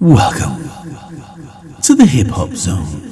Welcome 0.00 0.62
to 1.82 1.92
the 1.92 2.06
Hip 2.06 2.28
Hop 2.28 2.50
Zone. 2.50 3.07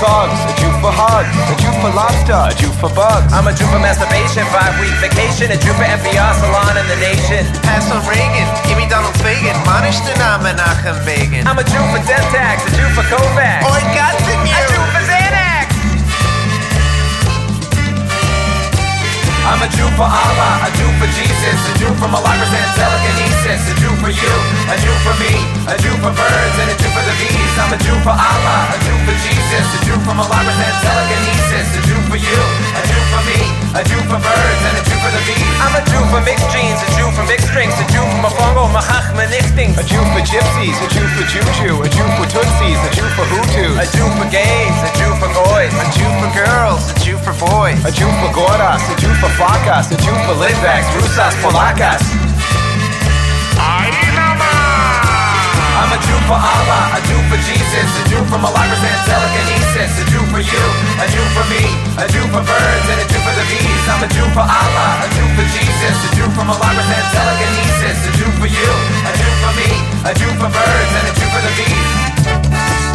A 0.00 0.02
Jew 0.02 0.08
for 0.08 0.16
thugs, 0.16 0.40
a 0.48 0.52
Jew 0.56 0.72
for 0.80 0.92
hugs, 0.96 1.28
a 1.52 1.56
Jew 1.60 1.72
for 1.84 1.92
lobster, 1.92 2.32
a 2.32 2.54
Jew 2.56 2.72
for 2.80 2.88
bugs. 2.96 3.28
I'm 3.36 3.44
a 3.44 3.52
Jew 3.52 3.68
for 3.68 3.76
masturbation, 3.76 4.48
five 4.48 4.72
week 4.80 4.96
vacation, 4.96 5.52
a 5.52 5.60
Jew 5.60 5.76
for 5.76 5.84
FBR 5.84 6.32
salon 6.40 6.80
in 6.80 6.88
the 6.88 6.96
nation. 7.04 7.44
Pass 7.60 7.84
on 7.92 8.00
Reagan, 8.08 8.48
give 8.64 8.80
me 8.80 8.88
Donald 8.88 9.12
Fagen, 9.20 9.52
Manish 9.68 10.00
Dana 10.08 10.40
Menachem 10.40 10.96
Begin. 11.04 11.44
I'm 11.44 11.60
a 11.60 11.66
Jew 11.68 11.84
for 11.92 12.00
death 12.08 12.24
tax, 12.32 12.64
a 12.64 12.72
Jew 12.72 12.88
for 12.96 13.04
Kovacs. 13.12 13.60
Oh, 13.60 13.76
Oi, 13.76 13.82
got 13.92 14.16
the 14.24 14.40
A 14.40 14.79
I'm 19.50 19.58
a 19.58 19.66
Jew 19.74 19.90
for 19.98 20.06
Allah, 20.06 20.62
a 20.62 20.70
Jew 20.78 20.86
for 21.02 21.10
Jesus, 21.10 21.58
a 21.66 21.72
Jew 21.82 21.90
for 21.98 22.06
Malakas 22.06 22.54
and 22.54 22.70
telekinesis, 22.78 23.66
a 23.66 23.74
Jew 23.82 23.90
for 23.98 24.14
you, 24.14 24.34
a 24.70 24.78
Jew 24.78 24.94
for 25.02 25.10
me, 25.18 25.42
a 25.66 25.74
Jew 25.74 25.90
for 25.98 26.14
birds, 26.14 26.56
and 26.62 26.70
a 26.70 26.76
Jew 26.78 26.86
for 26.94 27.02
the 27.02 27.14
bees. 27.18 27.54
I'm 27.58 27.74
a 27.74 27.78
Jew 27.82 27.98
for 28.06 28.14
Allah, 28.14 28.60
a 28.70 28.78
Jew 28.78 28.94
for 29.02 29.16
Jesus, 29.18 29.66
a 29.74 29.78
Jew 29.90 29.98
for 30.06 30.14
Malakas 30.14 30.54
and 30.54 30.76
telekinesis, 30.86 31.66
a 31.66 31.80
Jew 31.82 31.98
for 32.10 32.18
you, 32.18 32.42
a 32.74 32.82
Jew 32.90 33.02
for 33.14 33.22
me, 33.22 33.38
a 33.78 33.82
Jew 33.86 34.02
for 34.10 34.18
birds, 34.18 34.62
and 34.66 34.74
a 34.74 34.82
Jew 34.82 34.98
for 34.98 35.12
the 35.14 35.22
bees. 35.30 35.56
I'm 35.62 35.78
a 35.78 35.82
Jew 35.86 36.02
for 36.10 36.18
mixed 36.26 36.50
jeans, 36.50 36.82
a 36.82 36.88
Jew 36.98 37.06
for 37.14 37.22
mixed 37.30 37.46
drinks, 37.54 37.78
a 37.78 37.86
Jew 37.94 38.02
for 38.02 38.20
Mafongo, 38.26 38.66
Mahachma, 38.74 39.30
Nichtings. 39.30 39.78
A 39.78 39.86
Jew 39.86 40.02
for 40.10 40.22
gypsies, 40.26 40.74
a 40.82 40.88
Jew 40.90 41.06
for 41.14 41.24
juju, 41.30 41.70
a 41.78 41.86
Jew 41.86 42.08
for 42.18 42.26
tootsies, 42.26 42.80
a 42.82 42.90
Jew 42.98 43.06
for 43.14 43.22
hutus, 43.30 43.78
A 43.78 43.86
Jew 43.94 44.08
for 44.18 44.26
gays, 44.26 44.76
a 44.82 44.90
Jew 44.98 45.10
for 45.22 45.30
goys. 45.30 45.70
A 45.70 45.86
Jew 45.94 46.10
for 46.18 46.30
girls, 46.34 46.82
a 46.90 46.94
Jew 46.98 47.16
for 47.22 47.34
boys. 47.38 47.78
a 47.86 47.92
Jew 47.94 48.10
for 48.18 48.30
gordas, 48.34 48.82
a 48.90 48.94
Jew 48.98 49.14
for 49.22 49.30
flacas, 49.38 49.94
a 49.94 49.96
Jew 50.02 50.16
for 50.26 50.34
litvaks, 50.34 50.90
rusas, 50.98 51.34
polacas. 51.38 52.29
Jew 56.10 56.18
for 56.26 56.42
Allah, 56.42 56.98
a 56.98 57.00
Jew 57.06 57.22
for 57.30 57.38
Jesus, 57.38 57.86
a 57.86 58.02
Jew 58.10 58.18
for 58.26 58.38
Malakas 58.42 58.82
and 58.82 58.98
telekinesis, 59.06 59.94
a 59.94 60.04
Jew 60.10 60.18
for 60.34 60.42
you, 60.42 60.64
a 60.98 61.06
Jew 61.06 61.22
for 61.38 61.46
me, 61.46 61.62
a 62.02 62.04
Jew 62.10 62.26
for 62.34 62.42
birds, 62.42 62.86
and 62.90 62.98
a 62.98 63.06
Jew 63.06 63.20
for 63.22 63.34
the 63.38 63.46
bees. 63.46 63.84
I'm 63.86 64.02
a 64.02 64.08
Jew 64.10 64.26
for 64.34 64.42
Allah, 64.42 65.06
a 65.06 65.08
Jew 65.14 65.28
for 65.38 65.46
Jesus, 65.54 65.96
a 66.02 66.08
Jew 66.18 66.26
for 66.34 66.42
Malakas 66.42 66.90
and 66.90 67.06
telekinesis, 67.14 67.98
a 68.02 68.12
Jew 68.18 68.30
for 68.42 68.50
you, 68.50 68.70
a 69.06 69.10
Jew 69.14 69.32
for 69.38 69.52
me, 69.54 69.70
a 70.02 70.12
Jew 70.18 70.30
for 70.34 70.50
birds, 70.50 70.92
and 70.98 71.06
a 71.06 71.12
Jew 71.14 71.28
for 71.30 71.42
the 71.46 71.52
bees. 71.54 72.89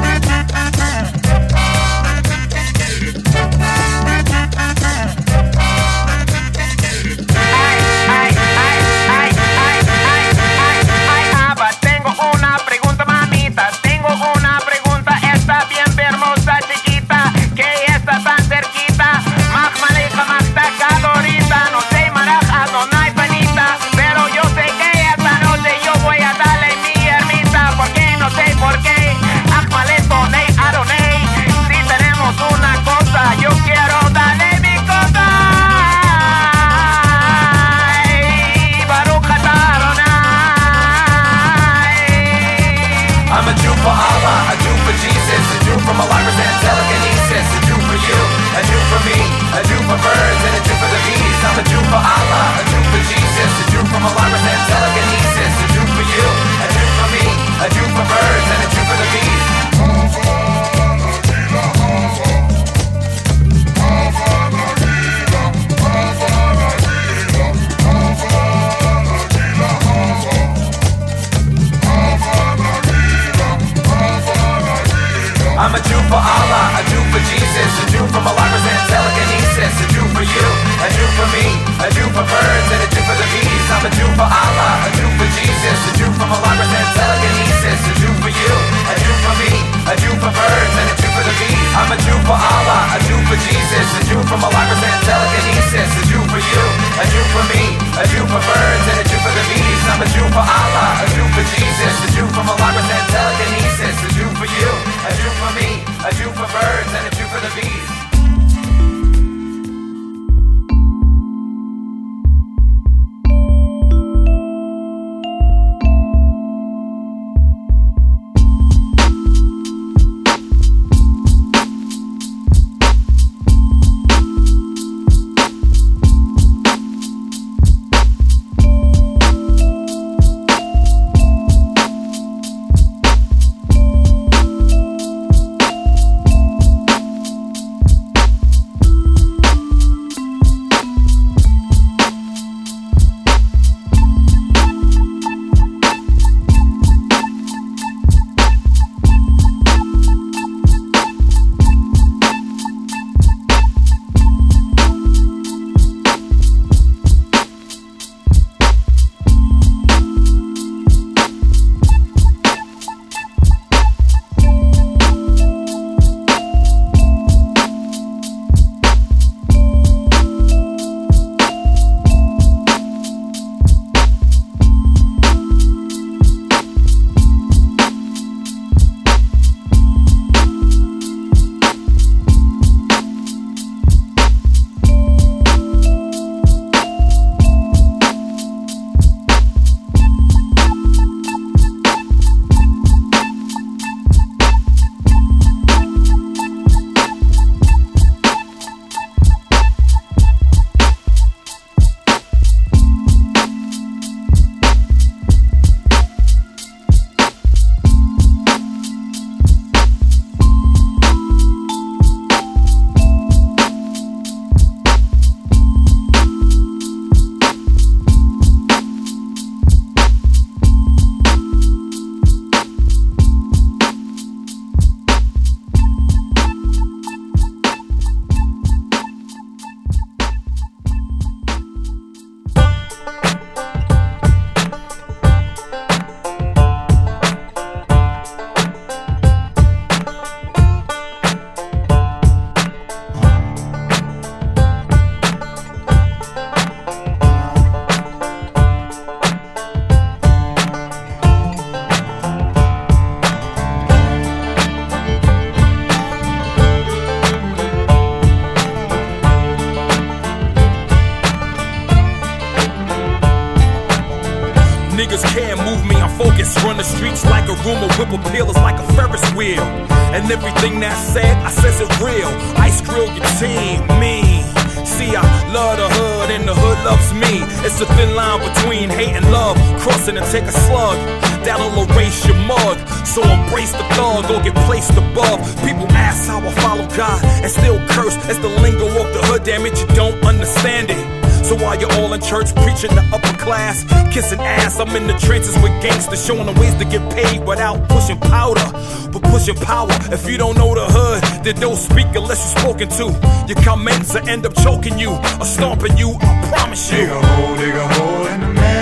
Kissing 294.15 294.39
ass, 294.39 294.79
I'm 294.79 294.95
in 294.95 295.07
the 295.07 295.17
trenches 295.19 295.55
with 295.55 295.73
gangsters 295.81 296.25
showing 296.25 296.45
them 296.45 296.55
ways 296.55 296.73
to 296.75 296.85
get 296.85 297.03
paid 297.13 297.45
without 297.45 297.89
pushing 297.89 298.17
powder, 298.17 298.63
but 299.11 299.21
pushing 299.23 299.55
power. 299.55 299.89
If 300.09 300.25
you 300.29 300.37
don't 300.37 300.55
know 300.55 300.73
the 300.73 300.85
hood, 300.85 301.43
then 301.43 301.55
don't 301.59 301.75
speak 301.75 302.07
unless 302.15 302.39
you're 302.39 302.63
spoken 302.63 302.87
to. 302.99 303.05
Your 303.49 303.61
comments 303.61 304.13
will 304.13 304.27
end 304.29 304.45
up 304.45 304.55
choking 304.55 304.97
you 304.97 305.11
or 305.11 305.45
stomping 305.45 305.97
you. 305.97 306.15
I 306.21 306.49
promise 306.49 306.89
you. 306.93 306.99
Dig 306.99 307.09
a 307.09 307.27
hole, 307.27 307.55
dig 307.57 307.75
a 307.75 307.87
hole 307.93 308.27
in 308.27 308.39
the 308.39 308.47
meadow. 308.53 308.74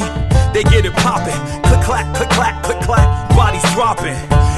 Homie. 0.00 0.52
They 0.52 0.62
get 0.64 0.84
it 0.84 0.92
poppin'. 0.94 1.34
Click 1.62 1.82
clack, 1.84 2.14
click 2.16 2.30
clack, 2.30 2.62
click 2.62 2.80
clack. 2.80 3.28
Bodies 3.36 3.62
dropping. 3.74 4.16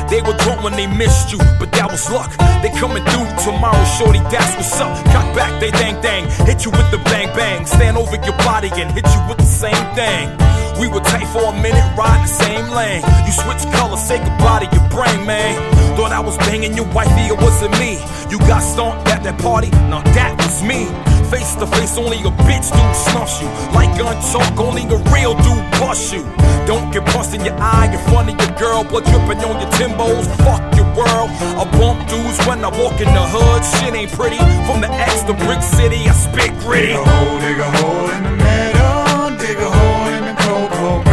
They 0.09 0.23
were 0.23 0.37
drunk 0.39 0.63
when 0.63 0.73
they 0.73 0.87
missed 0.87 1.33
you, 1.33 1.39
but 1.59 1.71
that 1.73 1.91
was 1.91 2.09
luck. 2.11 2.31
They 2.63 2.71
coming 2.71 3.05
through 3.05 3.29
tomorrow, 3.45 3.85
shorty. 3.99 4.21
That's 4.33 4.57
what's 4.57 4.81
up. 4.81 4.95
Cock 5.13 5.35
back, 5.37 5.61
they 5.61 5.71
dang 5.71 6.01
dang. 6.01 6.25
Hit 6.47 6.65
you 6.65 6.71
with 6.71 6.91
the 6.91 6.99
bang 7.05 7.29
bang. 7.37 7.67
Stand 7.67 7.97
over 7.99 8.17
your 8.17 8.37
body 8.39 8.71
and 8.73 8.91
hit 8.93 9.05
you 9.05 9.21
with 9.29 9.39
the 9.39 9.51
same 9.51 9.85
thing. 9.95 10.33
We 10.81 10.89
were 10.89 11.01
tight 11.01 11.27
for 11.29 11.53
a 11.53 11.53
minute, 11.53 11.85
ride 11.99 12.23
the 12.23 12.31
same 12.31 12.71
lane. 12.71 13.03
You 13.27 13.33
switch 13.33 13.67
colors, 13.75 14.01
say 14.01 14.19
goodbye 14.19 14.65
to 14.65 14.69
your 14.73 14.89
brain, 14.89 15.27
man. 15.27 15.59
Thought 15.97 16.13
I 16.13 16.21
was 16.21 16.39
banging 16.39 16.75
your 16.75 16.87
wifey, 16.95 17.27
it 17.29 17.37
wasn't 17.37 17.73
me. 17.81 17.99
You 18.31 18.39
got 18.47 18.61
stomped 18.61 19.09
at 19.09 19.25
that 19.25 19.39
party, 19.41 19.71
now 19.91 20.01
that 20.15 20.39
was 20.39 20.63
me. 20.63 20.87
Face 21.31 21.55
to 21.57 21.67
face, 21.67 21.99
only 21.99 22.19
a 22.21 22.33
bitch 22.49 22.73
dude 22.73 22.97
snuffs 22.97 23.41
you. 23.43 23.49
Like 23.77 23.93
gun 23.99 24.17
talk, 24.33 24.59
only 24.59 24.85
a 24.85 24.97
real 25.13 25.35
dude 25.45 25.71
bust 25.73 26.13
you. 26.13 26.25
Don't 26.67 26.91
get 26.91 27.05
bust 27.13 27.35
in 27.35 27.45
your 27.45 27.57
eye 27.61 27.93
in 27.93 27.99
front 28.11 28.31
of 28.31 28.37
your 28.41 28.59
girl, 28.59 28.83
blood 28.85 29.05
dripping 29.05 29.45
on 29.45 29.61
your 29.61 29.71
Timbos. 29.73 30.25
Fuck 30.45 30.63
your 30.75 30.87
world. 30.97 31.31
I 31.61 31.65
bump 31.79 32.09
dudes 32.09 32.39
when 32.47 32.65
I 32.65 32.71
walk 32.81 33.01
in 33.01 33.13
the 33.13 33.27
hood. 33.29 33.63
Shit 33.65 33.95
ain't 33.95 34.13
pretty. 34.13 34.39
From 34.67 34.81
the 34.81 34.89
X 34.91 35.23
to 35.25 35.35
Brick 35.35 35.63
City, 35.63 36.09
I 36.09 36.13
spit 36.13 36.53
gritty. 36.61 36.89
Dig 36.89 36.97
a 36.97 37.05
hole, 37.05 37.39
dig 37.41 37.59
a 37.59 37.71
hole 37.77 38.11
in 38.11 38.23
the 38.25 38.31
meadow. 38.31 39.37
Dig 39.37 39.59
a 39.59 39.71
hole 39.71 40.09
in 40.09 40.25
the 40.25 40.35
cocoa 40.41 41.03
ground. 41.03 41.08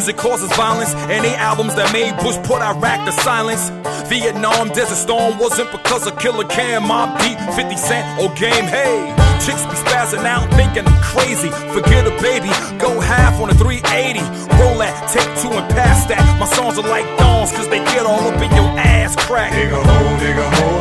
Music 0.00 0.16
causes 0.16 0.50
violence. 0.56 0.94
Any 1.12 1.28
albums 1.36 1.74
that 1.74 1.92
made 1.92 2.16
Bush 2.24 2.40
put 2.48 2.64
Iraq 2.64 3.04
to 3.04 3.12
silence. 3.20 3.68
Vietnam 4.08 4.72
Desert 4.72 4.96
Storm 4.96 5.36
wasn't 5.38 5.70
because 5.72 6.06
of 6.06 6.18
Killa 6.18 6.48
Cam, 6.48 6.88
Mobb 6.88 7.20
Deep, 7.20 7.36
50 7.52 7.76
Cent, 7.76 8.08
or 8.16 8.32
Game. 8.32 8.64
Hey, 8.64 9.12
chicks 9.44 9.60
be 9.68 9.76
spazzing 9.76 10.24
out 10.24 10.48
thinking 10.56 10.88
I'm 10.88 11.02
crazy. 11.04 11.52
Forget 11.76 12.08
a 12.08 12.16
baby, 12.16 12.48
go 12.80 12.98
half 12.98 13.38
on 13.44 13.50
a 13.50 13.54
380. 13.60 14.24
Roll 14.56 14.80
that, 14.80 14.96
take 15.12 15.28
two 15.36 15.52
and 15.52 15.68
pass 15.68 16.06
that. 16.08 16.24
My 16.40 16.48
songs 16.48 16.78
are 16.78 16.88
like 16.88 17.04
thorns 17.20 17.52
cause 17.52 17.68
they 17.68 17.84
get 17.92 18.06
all 18.06 18.24
up 18.24 18.40
in 18.40 18.48
your 18.56 18.72
ass 18.80 19.14
crack. 19.16 19.52
Dig 19.52 19.68
a 19.68 19.84
hole, 19.84 20.16
dig 20.16 20.79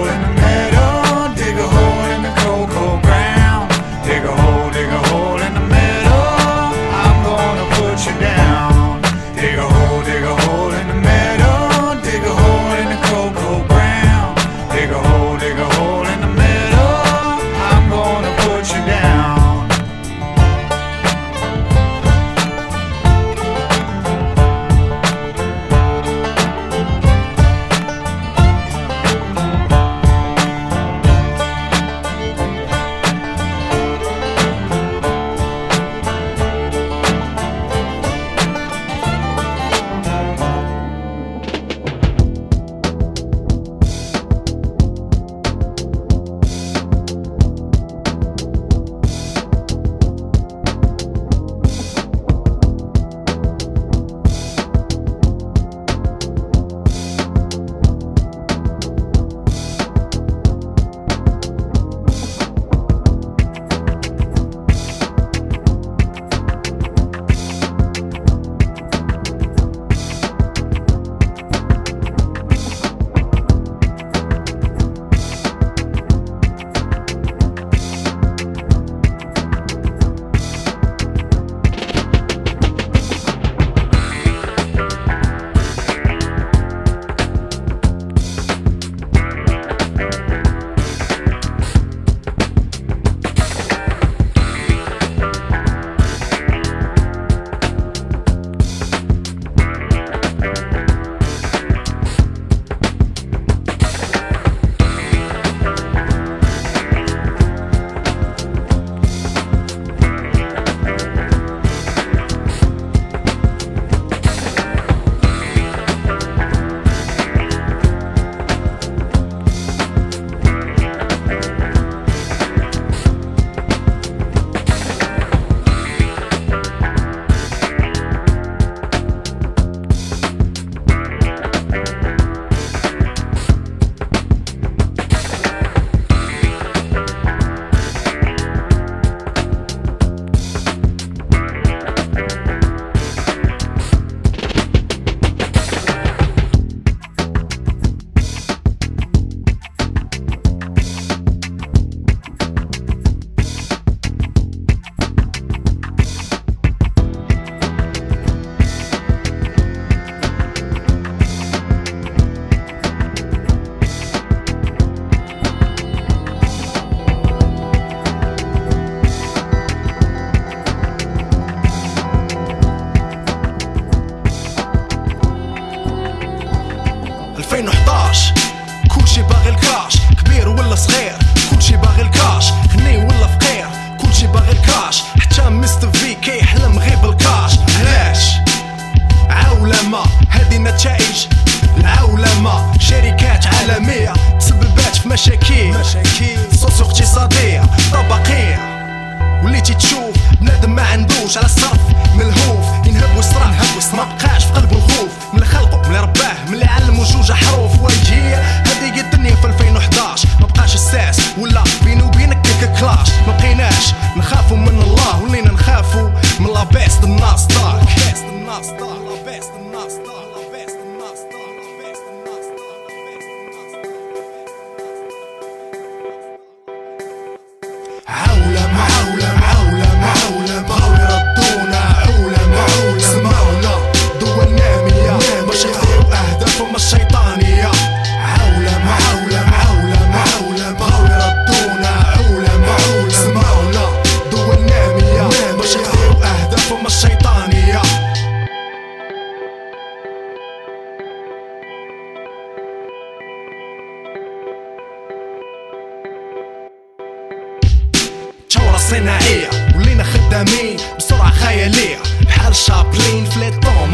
مين 260.43 260.77
بسرعة 260.97 261.31
خيالية. 261.31 261.97
بحال 262.21 262.55
شابلين 262.55 263.25
في 263.25 263.39
لي 263.39 263.51
طون 263.51 263.91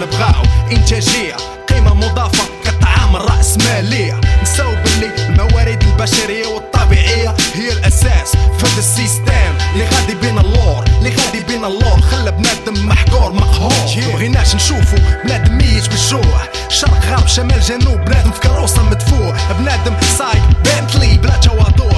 نبغاو 0.00 0.42
إنتاجية. 0.72 1.36
قيمة 1.68 1.94
مضافة 1.94 2.44
كطعام 2.64 3.16
الرأس 3.16 3.58
مالية. 3.58 4.20
نساو 4.42 4.70
بلي 4.70 5.26
الموارد 5.28 5.82
البشرية 5.82 6.46
والطبيعية 6.46 7.34
هي 7.54 7.72
الأساس 7.72 8.36
في 8.58 8.66
هذا 8.66 8.78
السيستم. 8.78 9.54
اللي 9.72 9.84
غادي 9.84 10.14
بين 10.14 10.38
اللور 10.38 10.84
اللي 10.98 11.10
غادي 11.10 11.40
بين 11.40 11.64
اللور. 11.64 12.00
خلى 12.00 12.30
بنادم 12.30 12.88
محقور 12.88 13.32
مقهور. 13.32 13.72
Yeah. 13.72 14.14
بغيناش 14.14 14.54
نشوفو 14.54 14.96
بنادم 15.24 15.58
ميت 15.58 15.88
بالجوع. 15.88 16.40
شرق 16.68 17.00
غرب 17.10 17.26
شمال 17.26 17.60
جنوب 17.60 18.04
بنادم 18.04 18.30
في 18.30 18.40
كروسة 18.40 18.82
مدفوع. 18.82 19.36
بنادم 19.58 19.94
سايق 20.18 20.44
بنتلي 20.64 21.18
بلا 21.18 21.36
تواضع 21.36 21.93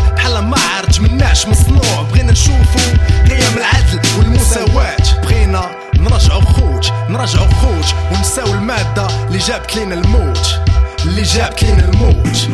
علاش 1.36 1.48
مصنوع 1.48 2.02
بغينا 2.02 2.32
نشوفو 2.32 2.78
قيم 3.28 3.56
العدل 3.56 4.00
والمساواة. 4.18 5.20
بغينا 5.22 5.70
نرجعو 5.98 6.40
خوت 6.40 6.92
نرجعو 7.08 7.48
خوت 7.50 7.94
ونساو 8.12 8.46
المادة 8.46 9.06
اللي 9.26 9.38
جابت 9.38 9.76
لينا 9.76 9.94
الموت. 9.94 10.60
اللي 11.04 11.22
جابت 11.22 11.62
لينا 11.62 11.84
الموت. 11.84 12.48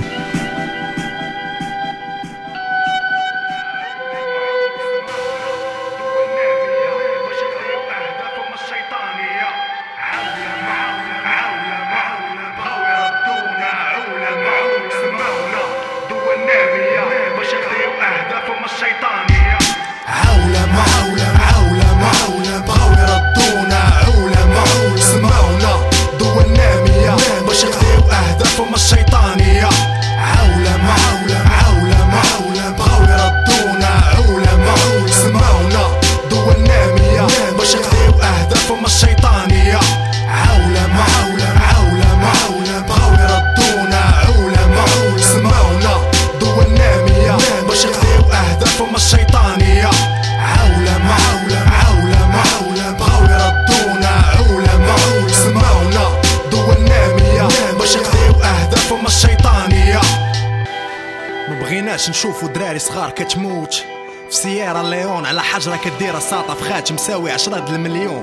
ليون 65.02 65.26
على 65.26 65.42
حجره 65.42 65.76
كدير 65.76 66.16
الساطة 66.16 66.54
في 66.54 66.64
خاتش 66.64 66.92
مساوي 66.92 67.30
عشرة 67.30 67.74
المليون 67.74 68.22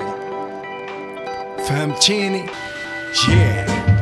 فهمتيني 1.68 2.46
yeah. 3.16 3.99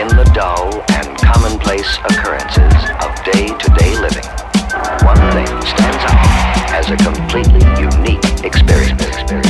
In 0.00 0.06
the 0.06 0.24
dull 0.32 0.82
and 0.90 1.18
commonplace 1.18 1.98
occurrences 1.98 2.72
of 3.02 3.24
day-to-day 3.24 3.96
living, 4.00 4.24
one 5.04 5.18
thing 5.32 5.46
stands 5.66 6.04
out 6.06 6.70
as 6.72 6.90
a 6.90 6.96
completely 6.96 7.60
unique 7.78 8.44
experience. 8.44 9.49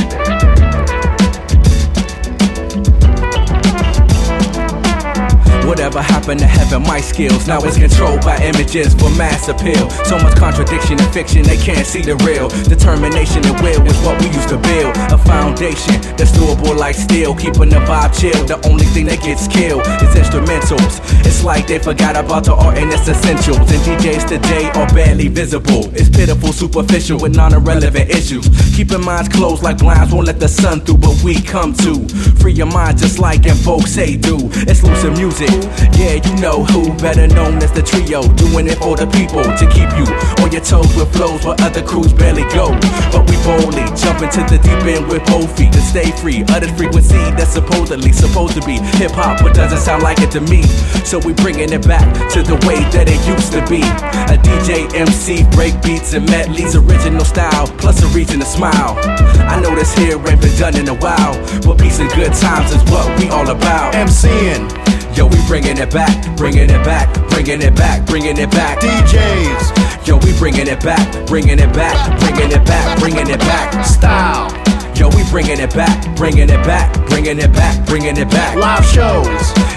Whatever 5.71 6.01
happened 6.01 6.41
to 6.41 6.45
heaven, 6.45 6.83
my 6.83 6.99
skills 6.99 7.47
now 7.47 7.63
it's 7.63 7.77
controlled 7.77 8.19
by 8.27 8.35
images 8.43 8.93
for 8.93 9.09
mass 9.15 9.47
appeal. 9.47 9.89
So 10.03 10.19
much 10.19 10.35
contradiction 10.35 10.99
in 10.99 11.11
fiction, 11.13 11.43
they 11.43 11.55
can't 11.55 11.87
see 11.87 12.01
the 12.01 12.17
real. 12.27 12.49
Determination 12.67 13.39
and 13.45 13.55
will 13.61 13.79
is 13.87 13.97
what 14.03 14.19
we 14.19 14.27
used 14.27 14.49
to 14.49 14.57
build. 14.57 14.93
A 15.15 15.17
foundation 15.17 15.95
that's 16.19 16.35
doable 16.35 16.75
like 16.75 16.95
steel, 16.95 17.33
keeping 17.33 17.69
the 17.69 17.79
vibe 17.87 18.11
chill. 18.19 18.35
The 18.43 18.59
only 18.67 18.83
thing 18.91 19.05
that 19.05 19.23
gets 19.23 19.47
killed 19.47 19.87
is 20.03 20.11
instrumentals. 20.11 20.99
It's 21.25 21.41
like 21.41 21.67
they 21.67 21.79
forgot 21.79 22.17
about 22.17 22.43
the 22.43 22.53
art 22.53 22.77
and 22.77 22.91
its 22.91 23.07
essentials. 23.07 23.71
And 23.71 23.81
DJs 23.87 24.27
today 24.27 24.69
are 24.75 24.93
barely 24.93 25.29
visible. 25.29 25.87
It's 25.95 26.09
pitiful, 26.09 26.51
superficial, 26.51 27.17
with 27.17 27.33
non-irrelevant 27.33 28.09
issues. 28.09 28.43
Keeping 28.75 29.05
minds 29.05 29.29
closed 29.29 29.63
like 29.63 29.77
blinds 29.77 30.11
won't 30.11 30.27
let 30.27 30.37
the 30.41 30.49
sun 30.49 30.81
through, 30.81 30.97
but 30.97 31.15
we 31.23 31.41
come 31.41 31.73
to 31.75 32.03
free 32.41 32.53
your 32.53 32.65
mind 32.65 32.97
just 32.97 33.19
like 33.19 33.45
in 33.45 33.55
folks 33.55 33.91
say 33.91 34.17
do. 34.17 34.37
Exclusive 34.67 35.13
music, 35.13 35.53
yeah, 35.93 36.17
you 36.17 36.33
know 36.41 36.65
who. 36.65 36.91
Better 36.97 37.27
known 37.27 37.61
as 37.61 37.71
the 37.71 37.81
trio, 37.81 38.25
doing 38.33 38.67
it 38.67 38.77
for 38.81 38.97
the 38.97 39.05
people 39.13 39.45
to 39.45 39.65
keep 39.69 39.89
you 39.93 40.05
on 40.41 40.51
your 40.51 40.65
toes 40.65 40.89
with 40.97 41.13
flows 41.13 41.45
where 41.45 41.55
other 41.61 41.83
crews 41.83 42.11
barely 42.11 42.43
go. 42.49 42.73
But 43.13 43.29
we 43.29 43.37
boldly 43.45 43.85
jump 43.93 44.25
into 44.25 44.41
the 44.49 44.57
deep 44.57 44.81
end 44.89 45.07
with 45.07 45.23
both 45.29 45.55
feet 45.55 45.71
to 45.73 45.81
stay 45.81 46.09
free. 46.17 46.43
Other 46.49 46.67
frequency 46.73 47.21
that's 47.37 47.53
supposedly 47.53 48.11
supposed 48.11 48.55
to 48.55 48.61
be 48.65 48.81
hip 48.97 49.11
hop, 49.11 49.41
but 49.43 49.53
doesn't 49.53 49.79
sound 49.79 50.01
like 50.01 50.19
it 50.19 50.31
to 50.31 50.41
me. 50.41 50.63
So 51.05 51.19
we 51.19 51.33
bringing 51.33 51.71
it 51.71 51.85
back 51.87 52.09
to 52.33 52.41
the 52.41 52.57
way 52.65 52.81
that 52.89 53.05
it 53.05 53.21
used 53.29 53.53
to 53.53 53.61
be. 53.69 53.85
A 54.33 54.37
DJ, 54.41 54.89
MC, 54.97 55.45
break 55.51 55.77
beats 55.83 56.13
and 56.13 56.25
medleys, 56.25 56.75
original 56.75 57.25
style, 57.25 57.67
plus 57.77 58.01
a 58.01 58.07
reason 58.17 58.39
to 58.39 58.45
smile. 58.45 58.97
I 59.45 59.59
know 59.61 59.75
this 59.75 59.93
here 59.93 60.17
ain't 60.17 60.41
been 60.41 60.57
done 60.57 60.75
in 60.77 60.87
a 60.87 60.95
while, 60.95 61.35
but 61.61 61.77
peace 61.77 61.99
and 61.99 62.09
good 62.11 62.30
times 62.33 62.71
is 62.71 62.83
what 62.91 63.07
we 63.19 63.29
all 63.29 63.49
about. 63.49 63.93
MCing. 63.93 64.69
Yo, 65.15 65.27
we 65.27 65.37
bringing 65.47 65.77
it 65.77 65.91
back, 65.91 66.37
bringing 66.37 66.69
it 66.69 66.83
back, 66.85 67.13
bringing 67.29 67.61
it 67.61 67.75
back, 67.75 68.05
bringing 68.05 68.37
it 68.37 68.49
back. 68.51 68.79
DJs. 68.79 70.07
Yo, 70.07 70.17
we 70.17 70.37
bringing 70.39 70.67
it 70.67 70.81
back, 70.81 71.27
bringing 71.27 71.59
it 71.59 71.73
back, 71.73 72.19
bringing 72.19 72.51
it 72.51 72.65
back, 72.65 72.99
bringing 72.99 73.29
it 73.29 73.39
back. 73.39 73.85
Style. 73.85 74.80
Yo, 75.01 75.09
we 75.17 75.23
bringing 75.31 75.59
it 75.59 75.73
back, 75.73 76.15
bringing 76.15 76.47
it 76.47 76.63
back, 76.63 76.93
bringing 77.09 77.39
it 77.39 77.51
back, 77.53 77.87
bringing 77.87 78.15
it 78.15 78.29
back. 78.29 78.55
Live 78.55 78.85
shows. 78.85 79.25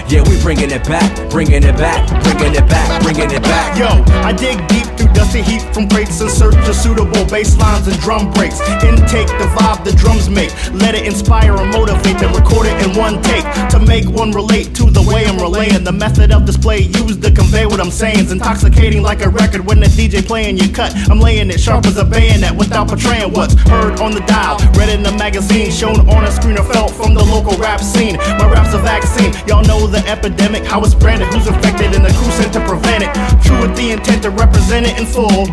Yeah, 0.07 0.21
we 0.29 0.39
bringing 0.43 0.69
it 0.69 0.83
back, 0.83 1.09
bringing 1.31 1.63
it 1.63 1.75
back, 1.77 2.05
bringing 2.21 2.53
it 2.53 2.69
back, 2.69 3.01
bringing 3.01 3.31
it 3.31 3.41
back. 3.41 3.75
Yo, 3.75 3.87
I 4.21 4.33
dig 4.33 4.55
deep 4.67 4.85
through 4.95 5.11
dusty 5.15 5.41
heat 5.41 5.63
from 5.73 5.89
crates 5.89 6.21
in 6.21 6.29
search 6.29 6.53
of 6.53 6.75
suitable 6.75 7.25
bass 7.25 7.57
lines 7.57 7.87
and 7.87 7.97
drum 8.01 8.31
breaks. 8.33 8.61
Intake 8.85 9.25
the 9.41 9.49
vibe 9.57 9.83
the 9.83 9.93
drums 9.93 10.29
make. 10.29 10.53
Let 10.73 10.93
it 10.93 11.07
inspire 11.07 11.57
and 11.57 11.71
motivate, 11.71 12.19
then 12.19 12.31
record 12.31 12.67
it 12.67 12.77
in 12.85 12.95
one 12.95 13.19
take. 13.23 13.45
To 13.71 13.79
make 13.79 14.05
one 14.05 14.29
relate 14.29 14.75
to 14.75 14.91
the 14.91 15.01
way 15.01 15.25
I'm 15.25 15.39
relaying. 15.39 15.83
The 15.83 15.91
method 15.91 16.31
of 16.31 16.45
display 16.45 16.81
used 16.81 17.23
to 17.23 17.31
convey 17.31 17.65
what 17.65 17.79
I'm 17.81 17.89
saying. 17.89 18.19
It's 18.19 18.31
intoxicating 18.31 19.01
like 19.01 19.25
a 19.25 19.29
record 19.29 19.65
when 19.65 19.79
the 19.79 19.87
DJ 19.87 20.23
playing 20.23 20.57
your 20.57 20.69
cut. 20.69 20.93
I'm 21.09 21.19
laying 21.19 21.49
it 21.49 21.59
sharp 21.59 21.87
as 21.87 21.97
a 21.97 22.05
bayonet 22.05 22.55
without 22.55 22.89
portraying 22.89 23.33
what's 23.33 23.55
heard 23.55 23.99
on 23.99 24.11
the 24.11 24.21
dial. 24.27 24.57
Read 24.77 24.89
in 24.89 25.01
the 25.01 25.14
magazine, 25.17 25.71
shown 25.71 26.07
on 26.09 26.23
a 26.23 26.31
screen 26.31 26.57
or 26.57 26.63
felt 26.63 26.91
from 26.91 27.13
the 27.13 27.23
local 27.23 27.57
rap 27.57 27.81
scene. 27.81 28.17
My 28.39 28.47
rap's 28.51 28.73
a 28.73 28.79
vaccine. 28.79 29.33
Y'all 29.47 29.63
know 29.63 29.87
the 29.87 30.05
epidemic, 30.07 30.63
how 30.63 30.83
it's 30.83 30.93
branded, 30.93 31.27
who's 31.33 31.47
affected, 31.47 31.93
and 31.95 32.03
the 32.05 32.13
crew 32.13 32.31
sent 32.31 32.53
to 32.53 32.61
prevent 32.67 33.03
it. 33.03 33.11
True 33.43 33.61
with 33.61 33.75
the 33.75 33.91
intent 33.91 34.23
to 34.23 34.29
represent 34.29 34.85
it 34.85 34.97
in 34.99 35.05
full. 35.05 35.47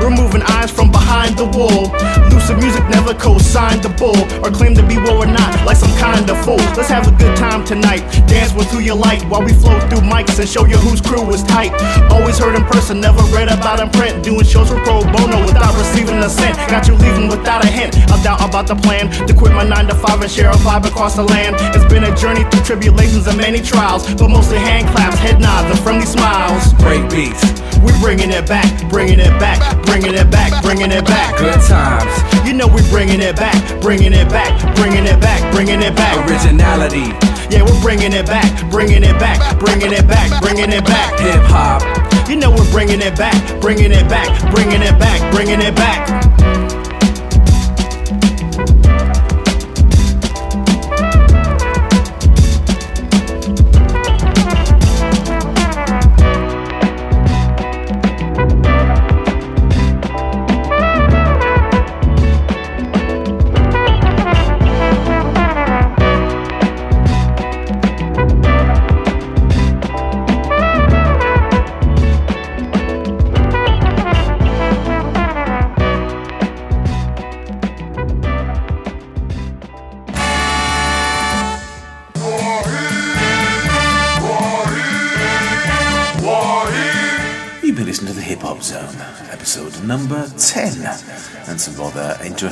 Removing 0.00 0.42
eyes 0.42 0.70
from 0.70 0.90
behind 0.90 1.36
the 1.36 1.46
wall. 1.56 1.90
Lucid 2.30 2.58
music 2.58 2.84
never 3.10 3.18
co-signed 3.18 3.82
the 3.82 3.88
bull 3.98 4.16
or 4.44 4.50
claim 4.50 4.74
to 4.74 4.82
be 4.86 4.96
what 4.96 5.18
we're 5.18 5.32
not, 5.32 5.50
like 5.66 5.76
some 5.76 5.90
kind 5.98 6.28
of 6.30 6.36
fool. 6.44 6.60
Let's 6.76 6.88
have 6.88 7.06
a 7.08 7.10
good 7.12 7.36
time 7.36 7.64
tonight. 7.64 8.02
Dance 8.26 8.52
with 8.52 8.70
who 8.70 8.80
you 8.80 8.94
like 8.94 9.22
while 9.30 9.42
we 9.42 9.52
flow 9.52 9.78
through 9.88 10.06
mics 10.06 10.38
and 10.38 10.48
show 10.48 10.64
you 10.66 10.76
whose 10.76 11.00
crew 11.00 11.28
is 11.30 11.42
tight. 11.42 11.72
Always 12.10 12.38
heard 12.38 12.54
in 12.54 12.64
person, 12.64 13.00
never 13.00 13.22
read 13.34 13.48
about 13.48 13.80
in 13.80 13.90
print. 13.90 14.22
Doing 14.22 14.44
shows 14.44 14.68
for 14.68 14.78
pro 14.84 15.02
bono 15.02 15.44
without 15.46 15.74
receiving 15.76 16.18
a 16.18 16.28
cent. 16.28 16.56
Got 16.68 16.86
you 16.86 16.94
leaving 16.94 17.28
without 17.28 17.64
a 17.64 17.68
hint. 17.68 17.96
I 18.10 18.22
doubt 18.22 18.46
about 18.46 18.66
the 18.66 18.76
plan 18.76 19.10
to 19.26 19.34
quit 19.34 19.52
my 19.52 19.64
9 19.64 19.86
to 19.88 19.94
5 19.94 20.20
and 20.20 20.30
share 20.30 20.50
a 20.50 20.58
vibe 20.62 20.86
across 20.86 21.16
the 21.16 21.24
land. 21.24 21.56
It's 21.74 21.86
been 21.92 22.04
a 22.04 22.14
journey 22.16 22.44
through 22.50 22.62
tribulations 22.62 23.26
and 23.26 23.36
many 23.36 23.60
trials, 23.60 24.06
but 24.14 24.28
mostly 24.28 24.58
hand 24.58 24.88
claps, 24.88 25.18
head 25.18 25.40
nods, 25.40 25.68
and 25.70 25.78
friendly 25.80 26.06
smiles. 26.06 26.72
Break 26.74 27.08
beats, 27.10 27.42
We 27.82 27.92
bringing 28.00 28.30
it 28.30 28.46
back, 28.46 28.70
bringing 28.88 29.18
it 29.18 29.34
back, 29.40 29.58
bringing 29.84 30.14
it 30.14 30.30
back, 30.30 30.62
bringing 30.62 30.92
it 30.92 31.04
back. 31.04 31.36
good 31.38 31.60
times, 31.66 32.12
You 32.46 32.52
know 32.52 32.66
we 32.66 32.82
bringing 33.00 33.22
it 33.22 33.34
back, 33.34 33.80
bringing 33.80 34.12
it 34.12 34.28
back, 34.28 34.76
bringing 34.76 35.06
it 35.06 35.18
back, 35.22 35.54
bringing 35.54 35.80
it 35.80 35.96
back. 35.96 36.28
originality, 36.28 37.08
Yeah, 37.48 37.62
we're 37.62 37.80
bringing 37.80 38.12
it 38.12 38.26
back, 38.26 38.70
bringing 38.70 39.02
it 39.02 39.18
back, 39.18 39.58
bringing 39.58 39.90
it 39.90 40.06
back, 40.06 40.42
bringing 40.42 40.70
it 40.70 40.84
back. 40.84 41.18
hip 41.18 41.40
hop. 41.44 41.80
You 42.28 42.36
know 42.36 42.50
we're 42.50 42.70
bringing 42.70 43.00
it 43.00 43.16
back, 43.16 43.40
bringing 43.58 43.92
it 43.92 44.06
back, 44.06 44.28
bringing 44.54 44.82
it 44.82 44.98
back, 44.98 45.32
bringing 45.32 45.62
it 45.62 45.74
back. 45.74 46.29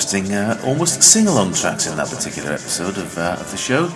Interesting, 0.09 0.35
uh, 0.35 0.59
almost 0.65 1.03
sing 1.03 1.27
along 1.27 1.53
tracks 1.53 1.87
in 1.87 1.95
that 1.99 2.09
particular 2.09 2.53
episode 2.53 2.97
of, 2.97 3.19
uh, 3.19 3.37
of 3.41 3.51
the 3.51 3.59
show. 3.59 3.89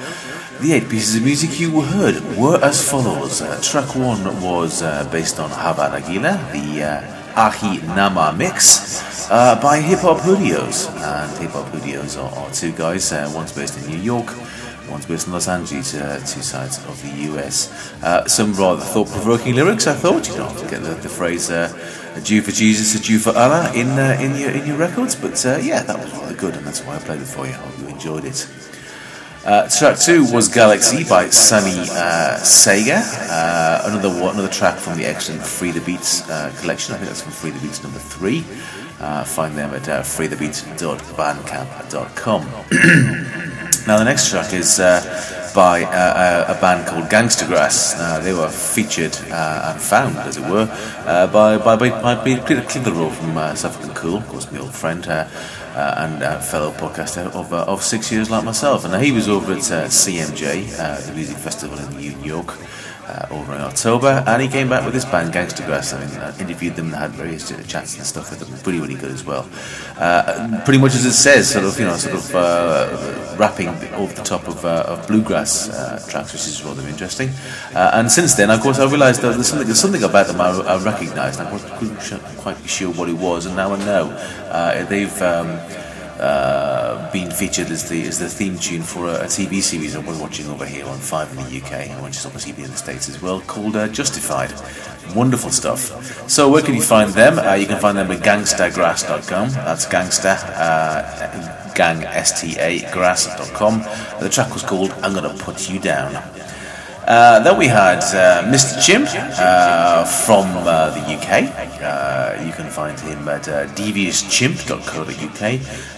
The 0.61 0.75
eight 0.75 0.91
pieces 0.91 1.17
of 1.17 1.23
music 1.23 1.59
you 1.59 1.81
heard 1.81 2.21
were 2.37 2.63
as 2.63 2.87
follows. 2.87 3.41
Uh, 3.41 3.59
track 3.63 3.97
one 3.97 4.23
was 4.43 4.83
uh, 4.83 5.09
based 5.11 5.41
on 5.41 5.49
Havana 5.49 6.05
Nagila, 6.05 6.53
the 6.53 6.83
uh, 6.83 7.33
Ahi 7.35 7.79
Nama 7.97 8.35
mix 8.37 9.31
uh, 9.31 9.59
by 9.63 9.81
Hip 9.81 10.01
Hop 10.01 10.19
Hoodios. 10.19 10.91
And 11.01 11.39
Hip 11.39 11.53
Hop 11.53 11.73
Hoodios 11.73 12.23
are, 12.23 12.31
are 12.31 12.51
two 12.53 12.73
guys, 12.73 13.11
one's 13.35 13.53
based 13.53 13.79
in 13.79 13.91
New 13.91 13.97
York, 13.97 14.27
one's 14.89 15.07
based 15.07 15.27
in 15.27 15.33
Los 15.33 15.49
Angeles, 15.49 15.95
uh, 15.95 16.19
two 16.19 16.43
sides 16.43 16.79
of 16.87 17.01
the 17.03 17.33
US. 17.33 17.69
Uh, 18.03 18.27
some 18.27 18.53
rather 18.55 18.83
thought-provoking 18.83 19.55
lyrics, 19.55 19.87
I 19.87 19.95
thought. 19.95 20.29
You 20.29 20.37
don't 20.37 20.71
get 20.71 20.83
the, 20.83 20.95
the 20.95 21.09
phrase 21.09 21.51
uh, 21.51 21.73
"a 22.17 22.21
Jew 22.21 22.43
for 22.43 22.53
Jesus, 22.53 22.95
a 22.95 23.03
Jew 23.03 23.19
for 23.19 23.37
Allah" 23.37 23.73
in 23.75 23.89
uh, 23.91 24.19
in 24.21 24.37
your 24.37 24.51
in 24.51 24.67
your 24.67 24.77
records, 24.77 25.15
but 25.15 25.45
uh, 25.47 25.57
yeah, 25.57 25.83
that 25.83 25.99
was 25.99 26.13
rather 26.13 26.35
good, 26.35 26.57
and 26.57 26.67
that's 26.67 26.85
why 26.85 26.97
I 26.97 26.99
played 26.99 27.21
it 27.21 27.27
for 27.27 27.47
you. 27.47 27.53
I 27.53 27.57
hope 27.57 27.79
you 27.81 27.89
enjoyed 27.89 28.25
it. 28.25 28.47
Uh, 29.45 29.69
track 29.69 29.99
two 29.99 30.25
was 30.33 30.49
Galaxy 30.49 31.03
by 31.03 31.25
uh, 31.25 32.37
Saga. 32.39 33.03
Another 33.85 34.09
another 34.09 34.49
track 34.49 34.79
from 34.79 34.97
the 34.97 35.05
excellent 35.05 35.43
Free 35.43 35.73
the 35.73 35.81
Beats 35.81 36.21
collection. 36.61 36.95
I 36.95 36.99
think 36.99 37.09
that's 37.09 37.23
from 37.23 37.33
Free 37.33 37.51
the 37.51 37.59
Beats 37.61 37.83
number 37.83 37.99
three. 37.99 38.45
Find 39.25 39.57
them 39.57 39.75
at 39.75 39.89
uh, 39.89 40.03
freethebeats.bandcamp.com. 40.03 42.47
now 43.87 43.99
the 43.99 44.05
next 44.05 44.31
track 44.31 44.53
is 44.53 44.81
uh, 44.81 45.01
by 45.55 45.85
uh, 45.85 46.47
a, 46.49 46.57
a 46.57 46.61
band 46.61 46.87
called 46.87 47.05
Gangstagrass. 47.05 47.95
Uh, 47.99 48.21
they 48.21 48.33
were 48.33 48.49
featured 48.49 49.17
uh, 49.31 49.73
and 49.73 49.81
found, 49.81 50.17
as 50.17 50.37
it 50.37 50.49
were, 50.51 50.69
uh, 51.07 51.27
by 51.27 51.59
by 51.59 51.77
by, 51.77 51.91
by 52.03 52.15
Peter 52.25 52.43
Kligerov 52.43 53.13
from 53.13 53.37
uh, 53.37 53.55
South 53.55 53.77
African 53.77 53.95
Cool, 53.95 54.17
of 54.19 54.29
course, 54.29 54.51
my 54.53 54.59
old 54.59 54.75
friend. 54.75 55.07
Uh, 55.07 55.29
uh, 55.75 55.95
and 55.99 56.23
uh, 56.23 56.39
fellow 56.41 56.71
podcaster 56.73 57.27
of, 57.35 57.53
uh, 57.53 57.65
of 57.65 57.83
six 57.83 58.13
years 58.13 58.31
like 58.31 58.45
myself. 58.45 58.85
And 58.85 59.03
he 59.03 59.13
was 59.13 59.29
over 59.29 59.53
at 59.53 59.71
uh, 59.71 59.87
CMJ, 59.87 60.79
uh, 60.79 61.01
the 61.01 61.13
music 61.13 61.37
festival 61.39 61.79
in 61.79 61.97
New 61.97 62.17
York, 62.23 62.59
uh, 63.07 63.27
over 63.31 63.55
in 63.55 63.61
October, 63.61 64.23
and 64.27 64.43
he 64.43 64.49
came 64.49 64.69
back 64.69 64.85
with 64.85 64.95
his 64.95 65.05
band 65.05 65.33
Gangstagrass. 65.33 65.93
I 65.95 66.07
mean, 66.07 66.17
I 66.19 66.39
interviewed 66.39 66.77
them, 66.77 66.87
and 66.87 66.97
had 66.97 67.11
various 67.11 67.49
chats 67.67 67.97
and 67.97 68.07
stuff 68.07 68.31
with 68.31 68.41
them. 68.41 68.49
Pretty, 68.63 68.81
really 68.81 68.95
good 68.95 69.11
as 69.11 69.25
well. 69.25 69.49
Uh, 69.99 70.61
pretty 70.65 70.79
much 70.81 70.95
as 70.95 71.05
it 71.05 71.13
says, 71.13 71.51
sort 71.51 71.65
of, 71.65 71.79
you 71.79 71.85
know, 71.85 71.97
sort 71.97 72.15
of 72.15 72.35
uh, 72.35 73.37
rapping 73.39 73.69
over 73.69 74.13
the 74.13 74.23
top 74.23 74.47
of, 74.49 74.65
uh, 74.65 74.85
of 74.87 75.07
bluegrass 75.07 75.69
uh, 75.69 76.05
tracks, 76.09 76.33
which 76.33 76.47
is 76.47 76.65
rather 76.65 76.87
interesting. 76.89 77.31
Uh, 77.75 77.91
and 77.95 78.11
since 78.11 78.35
then, 78.35 78.51
of 78.51 78.61
course, 78.61 78.79
I 78.79 78.89
realised 78.89 79.23
there's 79.23 79.47
something, 79.47 79.67
there's 79.67 79.81
something 79.81 80.05
about 80.05 80.27
them 80.29 80.41
I, 80.41 80.51
I 80.51 80.83
recognised. 80.83 81.41
I 81.41 81.51
wasn't 81.51 82.39
quite 82.39 82.59
sure 82.69 82.93
what 82.93 83.09
it 83.09 83.17
was, 83.17 83.47
and 83.47 83.57
now 83.57 83.73
I 83.73 83.79
know. 83.79 84.87
They've. 84.89 85.23
Um, 85.23 85.59
uh, 86.19 87.11
been 87.13 87.31
featured 87.31 87.69
as 87.69 87.89
the 87.89 88.03
as 88.07 88.19
the 88.19 88.29
theme 88.29 88.59
tune 88.59 88.83
for 88.83 89.07
a, 89.07 89.15
a 89.23 89.25
TV 89.25 89.61
series 89.61 89.95
that 89.95 90.05
we're 90.05 90.21
watching 90.21 90.49
over 90.49 90.67
here 90.67 90.87
on 90.87 90.99
Five 90.99 91.31
in 91.31 91.37
the 91.37 91.63
UK, 91.63 91.89
and 91.89 92.03
which 92.03 92.17
is 92.17 92.27
obviously 92.27 92.53
in 92.63 92.71
the 92.71 92.77
States 92.77 93.09
as 93.09 93.21
well, 93.21 93.41
called 93.43 93.77
uh, 93.77 93.89
Justified. 93.89 94.53
Wonderful 95.15 95.51
stuff. 95.51 96.31
So 96.31 96.49
where 96.49 96.63
can 96.63 96.75
you 96.75 96.83
find 96.83 97.11
them? 97.13 97.39
Uh, 97.39 97.55
you 97.55 97.67
can 97.67 97.81
find 97.81 97.99
them 97.99 98.11
at 98.11 98.21
gangstagrass.com. 98.21 99.51
That's 99.51 99.87
gangsta, 99.87 100.39
uh, 100.57 101.75
gang 101.75 102.05
S-T-A, 102.05 102.91
grass.com. 102.93 103.81
The 104.21 104.29
track 104.29 104.53
was 104.53 104.63
called 104.63 104.93
I'm 105.03 105.13
Gonna 105.13 105.35
Put 105.39 105.69
You 105.69 105.81
Down. 105.81 106.42
Uh, 107.07 107.41
then 107.41 107.59
we 107.59 107.67
had 107.67 107.99
uh, 108.15 108.43
Mr. 108.45 108.81
Chimp 108.81 109.09
uh, 109.13 110.05
from 110.05 110.47
uh, 110.59 110.91
the 110.91 111.01
UK. 111.17 111.51
Uh, 111.83 112.41
you 112.45 112.53
can 112.53 112.71
find 112.71 112.99
him 113.01 113.29
at 113.29 113.49
uh, 113.49 113.67
deviousschimp.co.uk 113.75 115.43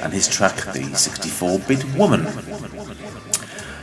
and 0.03 0.13
his 0.13 0.29
track, 0.29 0.57
The 0.73 0.85
64 0.95 1.59
Bit 1.61 1.85
Woman. 1.95 2.25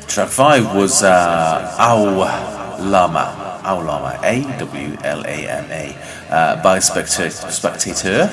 Track 0.08 0.30
5 0.30 0.76
was 0.76 1.04
uh, 1.04 1.76
Aw 1.78 2.80
Lama. 2.82 3.62
Aw 3.66 3.78
Lama. 3.78 4.20
A 4.24 4.42
W 4.58 4.98
L 5.04 5.24
A 5.24 5.48
M 5.48 5.66
A. 5.72 5.96
By 6.64 6.80
Spectateur, 6.80 8.30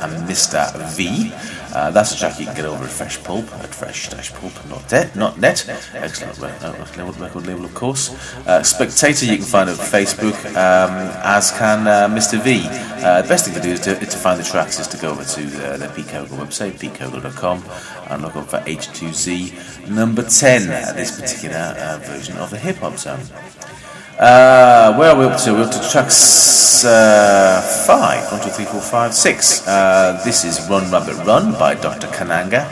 and 0.00 0.28
Mr. 0.28 0.70
V. 0.94 1.32
Uh, 1.74 1.90
that's 1.90 2.14
a 2.14 2.18
track 2.18 2.38
you 2.38 2.46
can 2.46 2.54
get 2.54 2.64
over 2.64 2.84
at 2.84 2.90
Fresh 2.90 3.22
Pulp 3.24 3.44
at 3.54 3.74
fresh-pulp.net. 3.74 5.14
Not 5.16 5.38
net. 5.38 5.68
Excellent 5.94 6.38
re- 6.38 6.50
uh, 6.62 7.12
record 7.18 7.46
label, 7.46 7.64
of 7.64 7.74
course. 7.74 8.10
Uh, 8.46 8.60
Spectateur 8.60 9.30
you 9.30 9.36
can 9.36 9.44
find 9.44 9.68
on 9.68 9.76
Facebook, 9.76 10.36
um, 10.50 10.90
as 11.24 11.50
can 11.52 11.86
uh, 11.86 12.08
Mr. 12.08 12.42
V. 12.42 12.62
Uh, 13.04 13.22
the 13.22 13.28
best 13.28 13.44
thing 13.44 13.54
to 13.54 13.60
do 13.60 13.70
is 13.70 13.80
to, 13.80 13.94
to 13.94 14.06
find 14.06 14.40
the 14.40 14.44
tracks 14.44 14.78
is 14.80 14.88
to 14.88 14.96
go 14.96 15.10
over 15.10 15.24
to 15.24 15.40
the, 15.42 15.76
the 15.76 15.92
Pete 15.94 16.06
Kogel 16.06 16.38
website, 16.38 16.72
petekogel.com, 16.72 17.64
and 18.10 18.22
look 18.22 18.36
up 18.36 18.48
for 18.48 18.58
H2Z 18.58 19.88
number 19.88 20.22
10, 20.22 20.62
uh, 20.62 20.92
this 20.94 21.20
particular 21.20 21.74
uh, 21.78 21.98
version 22.02 22.36
of 22.38 22.50
the 22.50 22.58
hip 22.58 22.76
hop 22.76 22.96
zone. 22.96 23.20
Uh, 24.18 24.96
where 24.96 25.12
are 25.12 25.16
we 25.16 25.24
up 25.24 25.40
to? 25.40 25.52
We're 25.52 25.62
up 25.62 25.70
to 25.70 25.90
tracks 25.90 26.84
uh, 26.84 27.62
five. 27.86 28.32
One, 28.32 28.40
two, 28.42 28.50
three, 28.50 28.64
four, 28.64 28.80
five, 28.80 29.14
six. 29.14 29.64
Uh, 29.64 30.20
this 30.24 30.44
is 30.44 30.68
Run 30.68 30.90
Rabbit 30.90 31.24
Run 31.24 31.52
by 31.52 31.76
Dr. 31.76 32.08
Kananga 32.08 32.66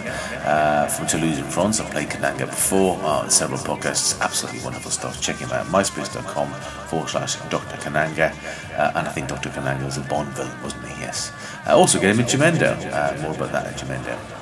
uh, 0.45 0.89
from 0.89 1.07
Toulouse 1.07 1.39
in 1.39 1.45
France. 1.45 1.79
I've 1.79 1.89
played 1.93 2.09
Kananga 2.09 2.47
before 2.47 3.01
on 3.05 3.31
several 3.31 3.61
podcasts. 3.61 4.21
Absolutely 4.21 4.61
wonderful 4.65 4.91
stuff. 4.91 5.21
Check 5.21 5.37
him 5.37 5.53
out. 5.53 5.67
MySpace.com 5.67 6.53
forward 6.89 7.09
slash 7.11 7.37
Dr. 7.49 7.77
Kananga. 7.77 8.33
Uh, 8.77 8.93
and 8.97 9.07
I 9.07 9.13
think 9.13 9.29
Dr. 9.29 9.51
Kananga 9.51 9.85
was 9.85 9.99
a 9.99 10.03
Bond 10.03 10.31
villain, 10.31 10.61
wasn't 10.65 10.85
he? 10.89 11.01
Yes. 11.01 11.31
Uh, 11.65 11.77
also 11.77 12.01
get 12.01 12.11
him 12.11 12.19
in 12.19 12.27
Jamendo. 12.27 12.75
Uh, 12.93 13.23
more 13.23 13.37
about 13.37 13.53
that 13.53 13.67
at 13.67 13.77
Jamendo. 13.79 14.36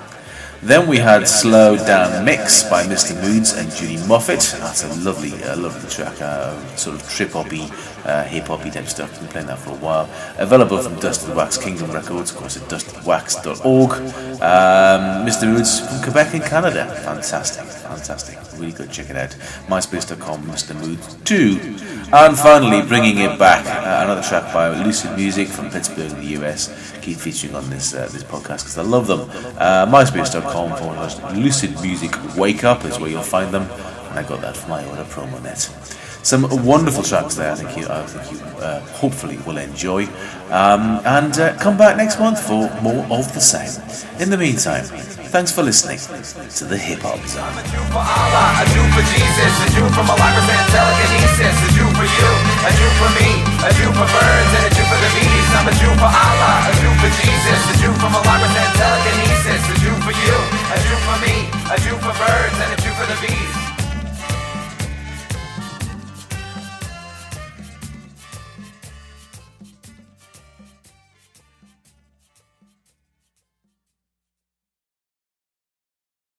Then 0.63 0.89
we 0.89 0.99
had 0.99 1.29
Slow 1.29 1.77
Down 1.77 2.25
Mix 2.25 2.63
by 2.71 2.85
Mr. 2.85 3.15
Moods 3.23 3.53
and 3.53 3.71
Judy 3.71 3.99
Moffitt. 4.07 4.41
That's 4.61 4.83
a 4.85 4.89
lovely, 5.05 5.33
uh, 5.45 5.57
lovely 5.57 5.89
track, 5.91 6.21
uh, 6.23 6.59
sort 6.77 6.97
of 6.97 7.09
trip 7.09 7.33
hoppy, 7.33 7.69
uh, 8.05 8.25
hip 8.25 8.47
hoppy 8.47 8.71
type 8.71 8.87
stuff. 8.87 9.19
Been 9.21 9.29
playing 9.29 9.47
that 9.49 9.59
for 9.59 9.71
a 9.71 9.75
while. 9.75 10.09
Available 10.39 10.79
from 10.79 10.99
Dusted 11.01 11.35
Wax 11.37 11.59
Kingdom 11.59 11.91
Records, 11.91 12.31
of 12.31 12.39
course, 12.39 12.57
at 12.57 12.63
dustedwax.org. 12.69 13.93
Um, 13.93 15.27
Mr. 15.27 15.53
Moods 15.53 15.81
from 15.81 16.03
Quebec 16.03 16.35
in 16.35 16.43
Canada. 16.43 16.87
Fantastic, 17.05 17.65
fantastic. 17.65 18.39
Really 18.59 18.73
good, 18.73 18.91
check 18.91 19.11
it 19.11 19.17
out. 19.17 19.31
MySpace.com, 19.69 20.43
Mr. 20.45 20.75
Moods 20.81 21.15
2. 21.25 22.11
And 22.13 22.39
finally, 22.39 22.87
bringing 22.87 23.19
it 23.19 23.39
back, 23.39 23.67
uh, 23.67 24.05
another 24.05 24.23
track 24.23 24.53
by 24.55 24.69
Lucid 24.85 25.17
Music 25.17 25.49
from 25.49 25.71
Pittsburgh 25.71 26.11
the 26.13 26.39
US. 26.39 26.93
Keep 27.03 27.19
featuring 27.19 27.55
on 27.55 27.69
this 27.71 27.95
uh, 27.95 28.09
this 28.13 28.23
podcast 28.23 28.63
because 28.65 28.79
I 28.79 28.83
love 28.83 29.07
them. 29.07 29.29
Uh, 29.59 29.87
music.bandcamp.com 30.55 30.77
forward 30.77 31.11
slash 31.11 31.37
lucid 31.37 31.73
music 31.83 32.37
wake 32.37 32.65
up 32.65 32.85
is 32.85 32.99
where 32.99 33.11
you'll 33.11 33.23
find 33.23 33.53
them. 33.53 33.63
And 34.11 34.19
I 34.19 34.23
got 34.23 34.41
that 34.43 34.57
from 34.57 34.71
my 34.71 34.85
order 34.87 35.05
promo 35.05 35.43
net. 35.43 35.59
Some 36.25 36.49
wonderful 36.65 37.03
tracks 37.03 37.35
there. 37.35 37.53
I 37.53 37.55
think 37.55 37.77
you, 37.77 37.87
I 37.87 38.01
think 38.07 38.33
you 38.33 38.41
uh, 38.57 38.81
hopefully 38.97 39.37
will 39.45 39.59
enjoy. 39.59 40.09
Um, 40.49 41.05
and 41.05 41.37
uh, 41.37 41.53
come 41.59 41.77
back 41.77 41.99
next 41.99 42.19
month 42.19 42.41
for 42.41 42.73
more 42.81 43.05
of 43.13 43.29
the 43.35 43.45
same. 43.45 43.69
In 44.23 44.31
the 44.31 44.39
meantime, 44.39 44.85
thanks 45.35 45.53
for 45.53 45.61
listening 45.61 46.01
to 46.01 46.65
the 46.65 46.79
Hip 46.79 47.05
Hop 47.05 47.21
Zone. 47.29 47.45
A 47.45 47.63
Jew 47.69 47.85
for 47.93 48.01
Allah, 48.01 48.57
a 48.57 48.65
Jew 48.73 48.87
for 48.97 49.05
Jesus, 49.05 49.53
a 49.53 49.69
Jew 49.77 49.85
for 49.93 50.05
telekinesis, 50.09 51.57
a 51.61 51.69
Jew 51.77 51.89
for 51.93 52.09
you, 52.09 52.31
a 52.65 52.71
Jew 52.73 52.91
for 52.97 53.11
me, 53.21 53.29
a 53.61 53.71
Jew 53.77 53.91
for 53.93 54.09
birds, 54.09 54.51
and 54.57 54.65
a 54.65 54.71
Jew 54.73 54.87
for 54.89 54.97
the 54.97 55.11
bees. 55.13 55.49
I'm 55.61 55.69
a 55.69 55.75
Jew 55.77 55.93
for 56.01 56.09
Allah, 56.09 56.55
a 56.65 56.73
Jew 56.81 56.93
for 57.05 57.11
Jesus, 57.21 57.61
a 57.69 57.75
Jew 57.85 57.93
for 58.01 58.09
telekinesis 58.25 59.34
you, 60.23 60.35
a 60.71 60.77
Jew 60.85 60.99
for 61.07 61.19
me, 61.25 61.35
a 61.73 61.77
Jew 61.83 61.97
for 61.99 62.15
birds, 62.15 62.57
and 62.63 62.71
a 62.73 62.79
Jew 62.83 62.93
for 62.95 63.07
the 63.07 63.19
bees. 63.27 63.64